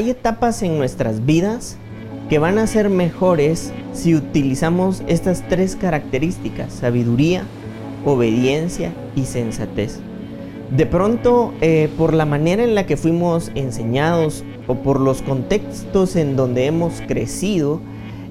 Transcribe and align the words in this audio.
hay 0.00 0.08
etapas 0.08 0.62
en 0.62 0.78
nuestras 0.78 1.26
vidas 1.26 1.76
que 2.30 2.38
van 2.38 2.56
a 2.56 2.66
ser 2.66 2.88
mejores 2.88 3.70
si 3.92 4.14
utilizamos 4.14 5.02
estas 5.08 5.46
tres 5.46 5.76
características, 5.76 6.72
sabiduría, 6.72 7.42
obediencia 8.06 8.94
y 9.14 9.26
sensatez. 9.26 10.00
De 10.74 10.86
pronto, 10.86 11.52
eh, 11.60 11.90
por 11.98 12.14
la 12.14 12.24
manera 12.24 12.64
en 12.64 12.74
la 12.74 12.86
que 12.86 12.96
fuimos 12.96 13.52
enseñados 13.54 14.42
o 14.68 14.76
por 14.76 15.00
los 15.00 15.20
contextos 15.20 16.16
en 16.16 16.34
donde 16.34 16.64
hemos 16.64 17.02
crecido, 17.06 17.82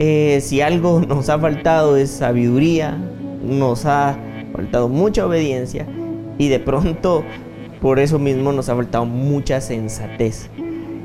eh, 0.00 0.40
si 0.42 0.62
algo 0.62 1.00
nos 1.08 1.28
ha 1.28 1.38
faltado 1.38 1.96
es 1.96 2.10
sabiduría, 2.10 2.98
nos 3.46 3.86
ha 3.86 4.16
faltado 4.52 4.88
mucha 4.88 5.24
obediencia 5.24 5.86
y 6.38 6.48
de 6.48 6.58
pronto 6.58 7.22
por 7.80 8.00
eso 8.00 8.18
mismo 8.18 8.50
nos 8.50 8.68
ha 8.68 8.74
faltado 8.74 9.04
mucha 9.04 9.60
sensatez. 9.60 10.50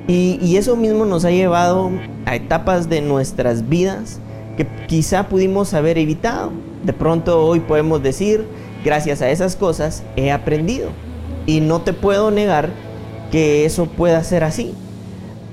Y, 0.08 0.56
eso 0.56 0.78
mismo 0.78 1.06
nos 1.06 1.26
ha 1.26 1.32
llevado 1.32 1.92
a 2.26 2.36
etapas 2.36 2.88
de 2.90 3.02
nuestras 3.02 3.68
vidas 3.68 4.20
que 4.56 4.66
quizá 4.88 5.28
pudimos 5.28 5.74
haber 5.74 5.98
evitado. 5.98 6.52
De 6.84 6.94
pronto 6.94 7.46
hoy 7.46 7.60
podemos 7.60 8.02
decir, 8.02 8.46
gracias 8.86 9.22
a 9.22 9.30
esas 9.30 9.58
cosas 9.58 10.04
he 10.16 10.32
aprendido. 10.32 10.90
Y 11.46 11.60
no 11.60 11.82
te 11.82 11.92
puedo 11.92 12.32
negar 12.32 12.70
que 13.32 13.66
eso 13.66 13.86
pueda 13.86 14.24
ser 14.24 14.46
así. 14.46 14.74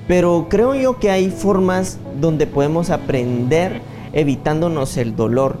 Pero 0.07 0.47
creo 0.49 0.73
yo 0.73 0.99
que 0.99 1.11
hay 1.11 1.31
formas 1.31 1.97
donde 2.21 2.47
podemos 2.47 2.91
aprender 2.91 3.81
evitándonos 4.13 4.95
el 4.95 5.17
dolor. 5.17 5.57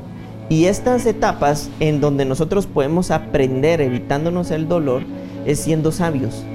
Y 0.47 0.65
estas 0.65 1.05
etapas 1.05 1.69
en 1.81 1.99
donde 1.99 2.23
nosotros 2.23 2.65
podemos 2.65 3.11
aprender 3.11 3.81
evitándonos 3.81 4.51
el 4.51 4.69
dolor 4.69 5.01
es 5.45 5.59
siendo 5.59 5.91
sabios 5.91 6.45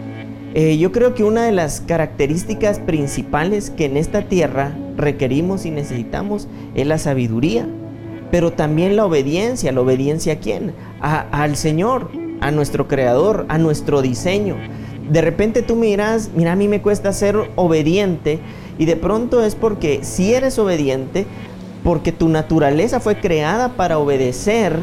eh, 0.55 0.79
yo 0.79 0.91
creo 0.91 1.15
que 1.15 1.23
una 1.23 1.45
de 1.45 1.53
las 1.53 1.81
características 1.81 2.81
principales 2.81 3.71
que 3.71 3.85
en 3.85 3.97
esta 3.97 4.23
tierra 4.23 4.77
requerimos 4.97 5.65
y 5.65 5.71
necesitamos 5.71 6.49
es 6.75 6.87
la 6.87 6.99
sabiduría, 6.99 7.69
pero 8.33 8.53
también 8.53 8.97
la 8.97 9.07
obediencia. 9.07 9.71
¿La 9.71 9.81
obediencia 9.81 10.35
a 10.35 10.37
quién? 10.37 10.75
al 11.01 11.57
Señor, 11.57 12.11
a 12.41 12.51
nuestro 12.51 12.89
Creador, 12.89 13.47
a 13.49 13.59
nuestro 13.59 14.03
diseño. 14.03 14.57
De 15.11 15.21
repente 15.21 15.63
tú 15.63 15.77
miras, 15.77 16.31
mira, 16.35 16.53
a 16.53 16.57
mí 16.57 16.69
me 16.69 16.83
cuesta 16.83 17.13
ser 17.13 17.37
obediente 17.57 18.39
y 18.79 18.85
de 18.85 18.97
pronto 18.97 19.45
es 19.45 19.55
porque 19.55 20.01
si 20.03 20.35
eres 20.35 20.59
obediente, 20.59 21.27
porque 21.83 22.13
tu 22.13 22.29
naturaleza 22.29 23.01
fue 23.01 23.21
creada 23.21 23.77
para 23.77 23.99
obedecer, 23.99 24.77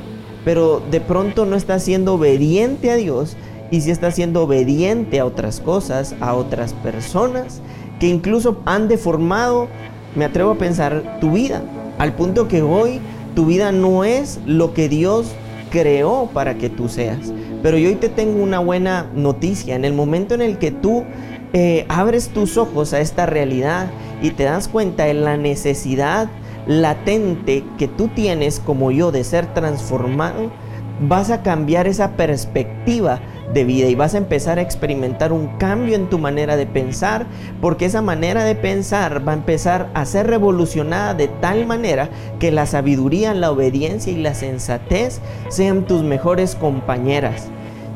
pero 0.43 0.81
de 0.91 1.01
pronto 1.01 1.45
no 1.45 1.55
estás 1.55 1.83
siendo 1.83 2.15
obediente 2.15 2.89
a 2.89 2.95
Dios, 2.95 3.37
y 3.71 3.81
si 3.81 3.91
estás 3.91 4.15
siendo 4.15 4.43
obediente 4.43 5.19
a 5.19 5.25
otras 5.25 5.59
cosas, 5.59 6.15
a 6.19 6.33
otras 6.33 6.73
personas, 6.73 7.61
que 7.99 8.07
incluso 8.07 8.61
han 8.65 8.87
deformado, 8.87 9.67
me 10.15 10.25
atrevo 10.25 10.51
a 10.51 10.57
pensar, 10.57 11.19
tu 11.19 11.31
vida, 11.31 11.61
al 11.97 12.13
punto 12.13 12.47
que 12.47 12.61
hoy 12.61 12.99
tu 13.35 13.45
vida 13.45 13.71
no 13.71 14.03
es 14.03 14.39
lo 14.45 14.73
que 14.73 14.89
Dios 14.89 15.27
creó 15.69 16.29
para 16.33 16.57
que 16.57 16.69
tú 16.69 16.89
seas. 16.89 17.33
Pero 17.61 17.77
yo 17.77 17.89
hoy 17.89 17.95
te 17.95 18.09
tengo 18.09 18.41
una 18.41 18.59
buena 18.59 19.07
noticia, 19.15 19.75
en 19.75 19.85
el 19.85 19.93
momento 19.93 20.35
en 20.35 20.41
el 20.41 20.57
que 20.57 20.71
tú 20.71 21.03
eh, 21.53 21.85
abres 21.89 22.29
tus 22.29 22.57
ojos 22.57 22.93
a 22.93 22.99
esta 22.99 23.25
realidad 23.25 23.89
y 24.21 24.31
te 24.31 24.43
das 24.43 24.67
cuenta 24.67 25.05
de 25.05 25.13
la 25.13 25.37
necesidad 25.37 26.29
latente 26.67 27.63
que 27.77 27.87
tú 27.87 28.09
tienes 28.09 28.59
como 28.59 28.91
yo 28.91 29.11
de 29.11 29.23
ser 29.23 29.53
transformado, 29.53 30.51
vas 31.01 31.29
a 31.29 31.43
cambiar 31.43 31.87
esa 31.87 32.11
perspectiva 32.11 33.19
de 33.53 33.63
vida 33.63 33.87
y 33.87 33.95
vas 33.95 34.13
a 34.13 34.17
empezar 34.17 34.59
a 34.59 34.61
experimentar 34.61 35.31
un 35.31 35.47
cambio 35.57 35.95
en 35.95 36.09
tu 36.09 36.19
manera 36.19 36.57
de 36.57 36.65
pensar, 36.65 37.25
porque 37.61 37.85
esa 37.85 38.01
manera 38.01 38.43
de 38.43 38.55
pensar 38.55 39.25
va 39.27 39.31
a 39.31 39.35
empezar 39.35 39.89
a 39.93 40.05
ser 40.05 40.27
revolucionada 40.27 41.13
de 41.13 41.27
tal 41.27 41.65
manera 41.65 42.09
que 42.39 42.51
la 42.51 42.65
sabiduría, 42.65 43.33
la 43.33 43.51
obediencia 43.51 44.11
y 44.11 44.17
la 44.17 44.33
sensatez 44.33 45.21
sean 45.49 45.85
tus 45.85 46.03
mejores 46.03 46.55
compañeras. 46.55 47.47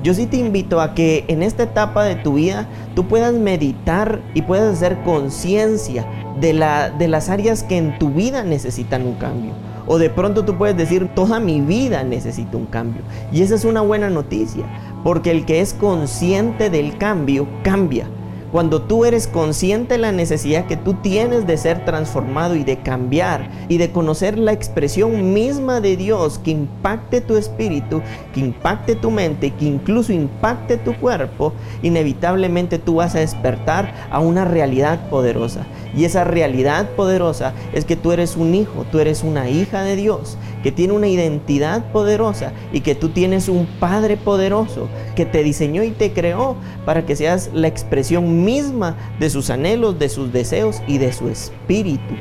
Yo 0.03 0.15
sí 0.15 0.25
te 0.25 0.37
invito 0.37 0.81
a 0.81 0.95
que 0.95 1.25
en 1.27 1.43
esta 1.43 1.63
etapa 1.63 2.03
de 2.03 2.15
tu 2.15 2.35
vida 2.35 2.67
tú 2.95 3.07
puedas 3.07 3.33
meditar 3.33 4.19
y 4.33 4.41
puedas 4.41 4.77
hacer 4.77 4.97
conciencia 5.03 6.07
de, 6.39 6.53
la, 6.53 6.89
de 6.89 7.07
las 7.07 7.29
áreas 7.29 7.61
que 7.61 7.77
en 7.77 7.99
tu 7.99 8.09
vida 8.09 8.43
necesitan 8.43 9.05
un 9.05 9.13
cambio. 9.15 9.70
O 9.87 9.97
de 9.97 10.09
pronto 10.09 10.45
tú 10.45 10.57
puedes 10.57 10.77
decir, 10.77 11.09
toda 11.15 11.39
mi 11.39 11.61
vida 11.61 12.03
necesita 12.03 12.57
un 12.57 12.65
cambio. 12.65 13.01
Y 13.31 13.41
esa 13.41 13.55
es 13.55 13.65
una 13.65 13.81
buena 13.81 14.09
noticia, 14.09 14.65
porque 15.03 15.31
el 15.31 15.45
que 15.45 15.61
es 15.61 15.73
consciente 15.73 16.69
del 16.69 16.97
cambio, 16.97 17.47
cambia. 17.63 18.07
Cuando 18.51 18.81
tú 18.81 19.05
eres 19.05 19.27
consciente 19.27 19.93
de 19.93 19.97
la 19.97 20.11
necesidad 20.11 20.65
que 20.65 20.75
tú 20.75 20.95
tienes 20.95 21.47
de 21.47 21.55
ser 21.55 21.85
transformado 21.85 22.55
y 22.55 22.65
de 22.65 22.79
cambiar 22.79 23.49
y 23.69 23.77
de 23.77 23.91
conocer 23.91 24.37
la 24.37 24.51
expresión 24.51 25.33
misma 25.33 25.79
de 25.79 25.95
Dios 25.95 26.37
que 26.37 26.51
impacte 26.51 27.21
tu 27.21 27.37
espíritu, 27.37 28.01
que 28.33 28.41
impacte 28.41 28.95
tu 28.95 29.09
mente, 29.09 29.51
que 29.51 29.65
incluso 29.65 30.11
impacte 30.11 30.75
tu 30.75 30.93
cuerpo, 30.97 31.53
inevitablemente 31.81 32.77
tú 32.77 32.95
vas 32.95 33.15
a 33.15 33.19
despertar 33.19 33.93
a 34.11 34.19
una 34.19 34.43
realidad 34.43 35.09
poderosa. 35.09 35.65
Y 35.95 36.03
esa 36.03 36.23
realidad 36.25 36.89
poderosa 36.91 37.53
es 37.73 37.85
que 37.85 37.95
tú 37.95 38.11
eres 38.11 38.35
un 38.35 38.53
hijo, 38.53 38.85
tú 38.91 38.99
eres 38.99 39.23
una 39.23 39.49
hija 39.49 39.83
de 39.83 39.95
Dios, 39.95 40.37
que 40.63 40.71
tiene 40.71 40.93
una 40.93 41.07
identidad 41.07 41.91
poderosa 41.91 42.51
y 42.71 42.81
que 42.81 42.95
tú 42.95 43.09
tienes 43.09 43.49
un 43.49 43.65
Padre 43.79 44.17
poderoso 44.17 44.87
que 45.15 45.25
te 45.25 45.43
diseñó 45.43 45.83
y 45.83 45.91
te 45.91 46.13
creó 46.13 46.55
para 46.85 47.05
que 47.05 47.15
seas 47.15 47.49
la 47.53 47.67
expresión 47.67 48.40
misma 48.43 48.95
de 49.19 49.29
sus 49.29 49.49
anhelos, 49.49 49.97
de 49.99 50.09
sus 50.09 50.31
deseos 50.31 50.81
y 50.87 50.97
de 50.97 51.13
su 51.13 51.29
espíritu 51.29 52.15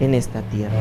en 0.00 0.14
esta 0.14 0.42
tierra. 0.42 0.74